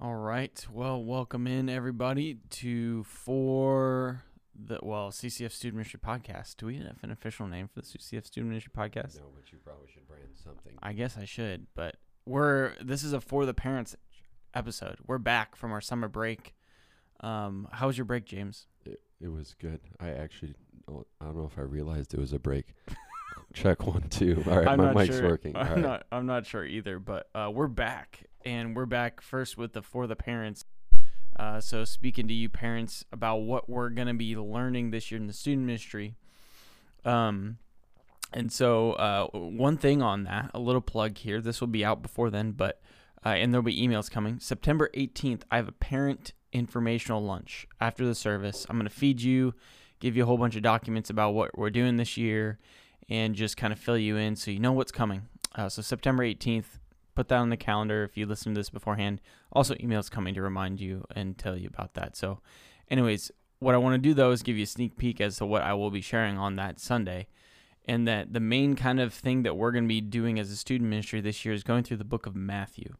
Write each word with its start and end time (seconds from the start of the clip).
right. 0.00 0.66
Well, 0.72 1.02
welcome 1.02 1.46
in 1.46 1.68
everybody 1.68 2.38
to 2.50 3.04
for 3.04 4.22
the 4.54 4.78
well 4.82 5.10
CCF 5.10 5.52
Student 5.52 5.76
Ministry 5.76 6.00
Podcast. 6.04 6.56
Do 6.56 6.66
we 6.66 6.76
have 6.78 6.98
an 7.02 7.10
official 7.10 7.46
name 7.46 7.68
for 7.68 7.80
the 7.80 7.86
CCF 7.86 8.26
Student 8.26 8.50
Ministry 8.50 8.72
Podcast? 8.76 9.16
No, 9.16 9.26
but 9.34 9.50
you 9.52 9.58
probably 9.64 9.88
should 9.92 10.06
brand 10.06 10.22
something. 10.42 10.72
I 10.82 10.92
guess 10.92 11.16
I 11.18 11.24
should, 11.24 11.66
but 11.74 11.96
we're 12.26 12.72
this 12.82 13.02
is 13.02 13.12
a 13.12 13.20
for 13.20 13.46
the 13.46 13.54
parents 13.54 13.96
episode. 14.54 14.96
We're 15.06 15.18
back 15.18 15.56
from 15.56 15.72
our 15.72 15.80
summer 15.80 16.08
break. 16.08 16.54
Um, 17.20 17.68
how 17.72 17.86
was 17.88 17.98
your 17.98 18.06
break, 18.06 18.24
James? 18.24 18.66
It, 18.86 19.00
it 19.20 19.28
was 19.28 19.54
good. 19.60 19.80
I 20.00 20.08
actually, 20.10 20.54
don't- 20.88 21.06
I 21.20 21.26
don't 21.26 21.36
know 21.36 21.44
if 21.44 21.58
I 21.58 21.62
realized 21.62 22.14
it 22.14 22.20
was 22.20 22.32
a 22.32 22.38
break. 22.38 22.74
Check 23.52 23.86
one, 23.86 24.02
two. 24.08 24.42
All 24.48 24.56
right, 24.58 24.66
I'm 24.68 24.78
my 24.78 24.92
mic's 24.94 25.16
sure. 25.16 25.28
working. 25.28 25.54
All 25.56 25.62
I'm 25.62 25.72
right. 25.74 25.80
not. 25.80 26.06
I'm 26.12 26.26
not 26.26 26.46
sure 26.46 26.64
either. 26.64 26.98
But 26.98 27.28
uh, 27.34 27.50
we're 27.52 27.66
back, 27.66 28.22
and 28.44 28.74
we're 28.74 28.86
back 28.86 29.20
first 29.20 29.56
with 29.56 29.72
the 29.72 29.82
for 29.82 30.06
the 30.06 30.16
parents. 30.16 30.64
Uh, 31.38 31.60
so 31.60 31.84
speaking 31.84 32.28
to 32.28 32.34
you 32.34 32.48
parents 32.48 33.04
about 33.12 33.38
what 33.38 33.68
we're 33.68 33.90
gonna 33.90 34.14
be 34.14 34.36
learning 34.36 34.90
this 34.90 35.10
year 35.10 35.20
in 35.20 35.26
the 35.26 35.32
student 35.32 35.66
ministry. 35.66 36.14
Um, 37.04 37.58
and 38.32 38.52
so 38.52 38.92
uh, 38.92 39.26
one 39.28 39.76
thing 39.76 40.02
on 40.02 40.24
that, 40.24 40.50
a 40.54 40.60
little 40.60 40.80
plug 40.80 41.18
here. 41.18 41.40
This 41.40 41.60
will 41.60 41.68
be 41.68 41.84
out 41.84 42.02
before 42.02 42.30
then, 42.30 42.52
but 42.52 42.80
uh, 43.24 43.30
and 43.30 43.52
there'll 43.52 43.62
be 43.62 43.80
emails 43.80 44.10
coming. 44.10 44.38
September 44.40 44.90
18th, 44.94 45.42
I 45.50 45.56
have 45.56 45.68
a 45.68 45.72
parent 45.72 46.32
informational 46.52 47.22
lunch 47.22 47.66
after 47.80 48.06
the 48.06 48.14
service. 48.14 48.66
I'm 48.68 48.76
gonna 48.76 48.90
feed 48.90 49.20
you, 49.20 49.54
give 49.98 50.16
you 50.16 50.22
a 50.22 50.26
whole 50.26 50.38
bunch 50.38 50.56
of 50.56 50.62
documents 50.62 51.10
about 51.10 51.32
what 51.32 51.56
we're 51.56 51.70
doing 51.70 51.96
this 51.96 52.16
year 52.16 52.58
and 53.08 53.34
just 53.34 53.56
kind 53.56 53.72
of 53.72 53.78
fill 53.78 53.98
you 53.98 54.16
in 54.16 54.36
so 54.36 54.50
you 54.50 54.60
know 54.60 54.72
what's 54.72 54.92
coming. 54.92 55.22
Uh, 55.54 55.68
so 55.68 55.82
September 55.82 56.24
18th, 56.24 56.78
put 57.20 57.28
that 57.28 57.36
on 57.36 57.50
the 57.50 57.56
calendar 57.58 58.02
if 58.02 58.16
you 58.16 58.24
listen 58.24 58.54
to 58.54 58.58
this 58.58 58.70
beforehand. 58.70 59.20
Also, 59.52 59.74
emails 59.74 60.10
coming 60.10 60.32
to 60.32 60.40
remind 60.40 60.80
you 60.80 61.04
and 61.14 61.36
tell 61.36 61.54
you 61.54 61.68
about 61.68 61.92
that. 61.92 62.16
So, 62.16 62.40
anyways, 62.90 63.30
what 63.58 63.74
I 63.74 63.78
want 63.78 63.92
to 63.92 63.98
do 63.98 64.14
though 64.14 64.30
is 64.30 64.42
give 64.42 64.56
you 64.56 64.62
a 64.62 64.66
sneak 64.66 64.96
peek 64.96 65.20
as 65.20 65.36
to 65.36 65.44
what 65.44 65.60
I 65.60 65.74
will 65.74 65.90
be 65.90 66.00
sharing 66.00 66.38
on 66.38 66.56
that 66.56 66.80
Sunday. 66.80 67.26
And 67.84 68.08
that 68.08 68.32
the 68.32 68.40
main 68.40 68.74
kind 68.74 69.00
of 69.00 69.12
thing 69.12 69.42
that 69.42 69.54
we're 69.54 69.70
going 69.70 69.84
to 69.84 69.88
be 69.88 70.00
doing 70.00 70.38
as 70.38 70.50
a 70.50 70.56
student 70.56 70.88
ministry 70.88 71.20
this 71.20 71.44
year 71.44 71.52
is 71.52 71.62
going 71.62 71.82
through 71.82 71.98
the 71.98 72.04
book 72.04 72.24
of 72.24 72.34
Matthew. 72.34 72.94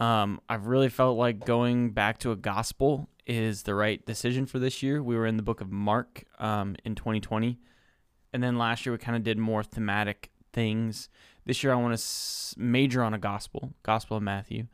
Um, 0.00 0.40
I've 0.48 0.66
really 0.66 0.88
felt 0.88 1.16
like 1.16 1.44
going 1.44 1.90
back 1.90 2.18
to 2.18 2.32
a 2.32 2.36
gospel 2.36 3.08
is 3.26 3.62
the 3.62 3.76
right 3.76 4.04
decision 4.04 4.44
for 4.44 4.58
this 4.58 4.82
year. 4.82 5.00
We 5.00 5.14
were 5.14 5.26
in 5.26 5.36
the 5.36 5.44
book 5.44 5.60
of 5.60 5.70
Mark 5.70 6.24
um, 6.40 6.74
in 6.84 6.96
2020 6.96 7.60
and 8.32 8.42
then 8.42 8.58
last 8.58 8.86
year 8.86 8.92
we 8.92 8.98
kind 8.98 9.16
of 9.16 9.22
did 9.22 9.38
more 9.38 9.62
thematic 9.62 10.30
things. 10.52 11.08
This 11.46 11.62
year 11.62 11.72
I 11.72 11.76
want 11.76 11.98
to 11.98 12.60
major 12.60 13.02
on 13.02 13.14
a 13.14 13.18
gospel, 13.18 13.72
Gospel 13.82 14.16
of 14.18 14.22
Matthew, 14.22 14.66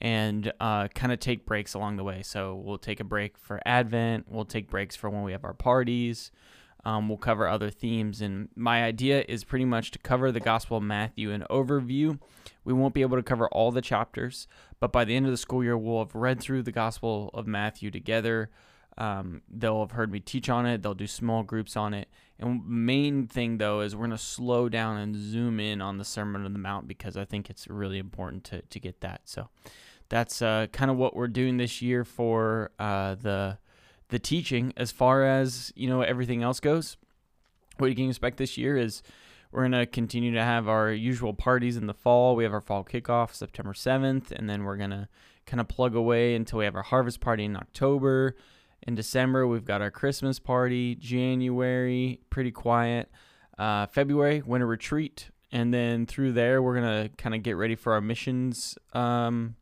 and 0.00 0.52
uh, 0.60 0.88
kind 0.88 1.12
of 1.12 1.20
take 1.20 1.46
breaks 1.46 1.74
along 1.74 1.96
the 1.96 2.04
way. 2.04 2.22
So 2.22 2.54
we'll 2.54 2.78
take 2.78 3.00
a 3.00 3.04
break 3.04 3.38
for 3.38 3.60
Advent. 3.64 4.26
We'll 4.28 4.44
take 4.44 4.70
breaks 4.70 4.96
for 4.96 5.10
when 5.10 5.22
we 5.22 5.32
have 5.32 5.44
our 5.44 5.54
parties. 5.54 6.30
Um, 6.84 7.08
we'll 7.08 7.18
cover 7.18 7.48
other 7.48 7.70
themes, 7.70 8.20
and 8.20 8.48
my 8.54 8.84
idea 8.84 9.24
is 9.28 9.42
pretty 9.44 9.64
much 9.64 9.90
to 9.90 9.98
cover 9.98 10.30
the 10.30 10.40
Gospel 10.40 10.76
of 10.76 10.84
Matthew 10.84 11.30
in 11.30 11.42
overview. 11.50 12.18
We 12.64 12.72
won't 12.72 12.94
be 12.94 13.02
able 13.02 13.16
to 13.16 13.22
cover 13.22 13.48
all 13.48 13.72
the 13.72 13.82
chapters, 13.82 14.46
but 14.78 14.92
by 14.92 15.04
the 15.04 15.16
end 15.16 15.26
of 15.26 15.32
the 15.32 15.36
school 15.36 15.64
year, 15.64 15.76
we'll 15.76 15.98
have 15.98 16.14
read 16.14 16.40
through 16.40 16.62
the 16.62 16.72
Gospel 16.72 17.30
of 17.34 17.46
Matthew 17.46 17.90
together. 17.90 18.50
Um, 18.98 19.42
they'll 19.48 19.80
have 19.80 19.92
heard 19.92 20.10
me 20.10 20.18
teach 20.18 20.50
on 20.50 20.66
it. 20.66 20.82
They'll 20.82 20.92
do 20.92 21.06
small 21.06 21.44
groups 21.44 21.76
on 21.76 21.94
it. 21.94 22.08
And 22.40 22.66
main 22.66 23.26
thing 23.28 23.58
though 23.58 23.80
is 23.80 23.94
we're 23.94 24.06
gonna 24.06 24.18
slow 24.18 24.68
down 24.68 24.98
and 24.98 25.16
zoom 25.16 25.60
in 25.60 25.80
on 25.80 25.98
the 25.98 26.04
Sermon 26.04 26.44
on 26.44 26.52
the 26.52 26.58
Mount 26.58 26.88
because 26.88 27.16
I 27.16 27.24
think 27.24 27.48
it's 27.48 27.68
really 27.68 27.98
important 27.98 28.44
to 28.44 28.62
to 28.62 28.80
get 28.80 29.00
that. 29.00 29.22
So 29.24 29.48
that's 30.08 30.42
uh, 30.42 30.66
kind 30.72 30.90
of 30.90 30.96
what 30.96 31.14
we're 31.14 31.28
doing 31.28 31.56
this 31.58 31.80
year 31.80 32.04
for 32.04 32.72
uh, 32.78 33.14
the 33.14 33.58
the 34.08 34.18
teaching. 34.18 34.72
As 34.76 34.90
far 34.90 35.24
as 35.24 35.72
you 35.76 35.88
know, 35.88 36.02
everything 36.02 36.42
else 36.42 36.60
goes. 36.60 36.96
What 37.78 37.88
you 37.88 37.94
can 37.94 38.08
expect 38.08 38.38
this 38.38 38.58
year 38.58 38.76
is 38.76 39.02
we're 39.52 39.62
gonna 39.62 39.86
continue 39.86 40.32
to 40.34 40.42
have 40.42 40.68
our 40.68 40.90
usual 40.90 41.34
parties 41.34 41.76
in 41.76 41.86
the 41.86 41.94
fall. 41.94 42.34
We 42.34 42.42
have 42.42 42.52
our 42.52 42.60
fall 42.60 42.84
kickoff 42.84 43.32
September 43.32 43.74
seventh, 43.74 44.32
and 44.32 44.50
then 44.50 44.64
we're 44.64 44.76
gonna 44.76 45.08
kind 45.46 45.60
of 45.60 45.68
plug 45.68 45.94
away 45.94 46.34
until 46.34 46.58
we 46.58 46.64
have 46.64 46.74
our 46.74 46.82
harvest 46.82 47.20
party 47.20 47.44
in 47.44 47.56
October. 47.56 48.36
In 48.82 48.94
December, 48.94 49.46
we've 49.46 49.64
got 49.64 49.82
our 49.82 49.90
Christmas 49.90 50.38
party. 50.38 50.94
January, 50.94 52.20
pretty 52.30 52.50
quiet. 52.50 53.10
Uh, 53.58 53.86
February, 53.86 54.42
winter 54.42 54.66
retreat. 54.66 55.30
And 55.50 55.72
then 55.72 56.06
through 56.06 56.32
there, 56.32 56.62
we're 56.62 56.80
going 56.80 57.08
to 57.08 57.16
kind 57.16 57.34
of 57.34 57.42
get 57.42 57.56
ready 57.56 57.74
for 57.74 57.94
our 57.94 58.00
missions 58.00 58.76
um, 58.92 59.56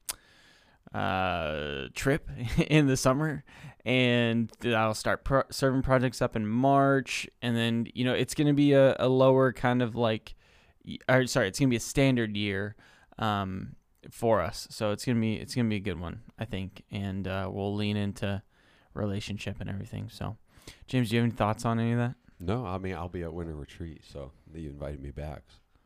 uh, 0.92 1.84
trip 1.94 2.28
in 2.68 2.86
the 2.86 2.96
summer. 2.96 3.44
And 3.84 4.50
I'll 4.64 4.94
start 4.94 5.24
pro- 5.24 5.44
serving 5.50 5.82
projects 5.82 6.20
up 6.20 6.34
in 6.34 6.46
March. 6.46 7.28
And 7.40 7.56
then, 7.56 7.86
you 7.94 8.04
know, 8.04 8.14
it's 8.14 8.34
going 8.34 8.48
to 8.48 8.52
be 8.52 8.72
a, 8.72 8.96
a 8.98 9.08
lower 9.08 9.52
kind 9.52 9.80
of 9.80 9.94
like, 9.94 10.34
or 11.08 11.26
sorry, 11.26 11.48
it's 11.48 11.58
going 11.58 11.68
to 11.68 11.72
be 11.72 11.76
a 11.76 11.80
standard 11.80 12.36
year 12.36 12.74
um, 13.18 13.76
for 14.10 14.40
us. 14.40 14.66
So 14.70 14.90
it's 14.90 15.04
to 15.04 15.14
be, 15.14 15.34
it's 15.34 15.54
to 15.54 15.62
be 15.62 15.76
a 15.76 15.80
good 15.80 16.00
one, 16.00 16.22
I 16.38 16.44
think. 16.44 16.82
And 16.90 17.28
uh, 17.28 17.48
we'll 17.50 17.74
lean 17.74 17.96
into 17.96 18.42
relationship 18.96 19.56
and 19.60 19.68
everything. 19.70 20.08
So, 20.10 20.36
James, 20.86 21.10
do 21.10 21.16
you 21.16 21.22
have 21.22 21.28
any 21.30 21.36
thoughts 21.36 21.64
on 21.64 21.78
any 21.78 21.92
of 21.92 21.98
that? 21.98 22.14
No, 22.38 22.66
I 22.66 22.78
mean 22.78 22.94
I'll 22.94 23.08
be 23.08 23.22
at 23.22 23.32
winter 23.32 23.54
retreat, 23.54 24.02
so 24.10 24.32
you 24.54 24.68
invited 24.68 25.00
me 25.02 25.10
back. 25.10 25.42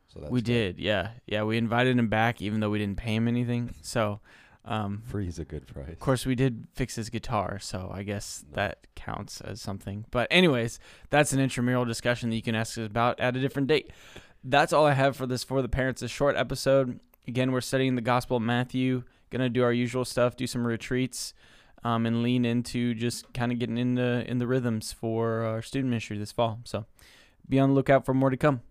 So 0.08 0.18
that's 0.20 0.32
we 0.32 0.40
good. 0.40 0.44
did, 0.46 0.78
yeah, 0.80 1.10
yeah. 1.26 1.44
We 1.44 1.56
invited 1.56 1.96
him 1.96 2.08
back, 2.08 2.42
even 2.42 2.58
though 2.60 2.70
we 2.70 2.78
didn't 2.80 2.96
pay 2.96 3.14
him 3.14 3.28
anything. 3.28 3.72
So, 3.82 4.18
um, 4.64 5.02
Free's 5.06 5.38
a 5.38 5.44
good 5.44 5.68
price. 5.68 5.88
of 5.88 6.00
course, 6.00 6.26
we 6.26 6.34
did 6.34 6.66
fix 6.74 6.96
his 6.96 7.10
guitar, 7.10 7.60
so 7.60 7.90
I 7.94 8.02
guess 8.02 8.44
that 8.52 8.86
counts 8.96 9.40
as 9.40 9.60
something. 9.60 10.04
But, 10.10 10.26
anyways, 10.30 10.80
that's 11.10 11.32
an 11.32 11.38
intramural 11.38 11.84
discussion 11.84 12.30
that 12.30 12.36
you 12.36 12.42
can 12.42 12.56
ask 12.56 12.76
us 12.76 12.86
about 12.86 13.20
at 13.20 13.36
a 13.36 13.40
different 13.40 13.68
date. 13.68 13.92
That's 14.42 14.72
all 14.72 14.84
I 14.86 14.94
have 14.94 15.16
for 15.16 15.26
this 15.26 15.44
for 15.44 15.62
the 15.62 15.68
parents. 15.68 16.02
A 16.02 16.08
short 16.08 16.36
episode. 16.36 16.98
Again, 17.28 17.52
we're 17.52 17.60
studying 17.60 17.94
the 17.94 18.00
Gospel 18.00 18.38
of 18.38 18.42
Matthew. 18.42 19.04
Gonna 19.30 19.48
do 19.48 19.62
our 19.62 19.72
usual 19.72 20.04
stuff, 20.04 20.34
do 20.34 20.48
some 20.48 20.66
retreats. 20.66 21.34
Um, 21.84 22.06
and 22.06 22.22
lean 22.22 22.44
into 22.44 22.94
just 22.94 23.32
kind 23.32 23.52
of 23.52 23.58
getting 23.58 23.78
in 23.78 23.94
the 23.94 24.24
in 24.28 24.38
the 24.38 24.46
rhythms 24.46 24.92
for 24.92 25.42
our 25.42 25.62
student 25.62 25.90
ministry 25.90 26.18
this 26.18 26.32
fall. 26.32 26.60
So 26.64 26.86
be 27.48 27.58
on 27.58 27.70
the 27.70 27.74
lookout 27.74 28.04
for 28.04 28.14
more 28.14 28.30
to 28.30 28.36
come. 28.36 28.62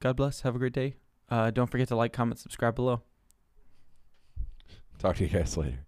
God 0.00 0.16
bless. 0.16 0.42
Have 0.42 0.54
a 0.54 0.58
great 0.58 0.72
day. 0.72 0.94
Uh, 1.30 1.50
don't 1.50 1.70
forget 1.70 1.88
to 1.88 1.96
like, 1.96 2.12
comment, 2.12 2.38
subscribe 2.38 2.74
below. 2.74 3.02
Talk 4.98 5.16
to 5.16 5.24
you 5.24 5.30
guys 5.30 5.56
later. 5.56 5.87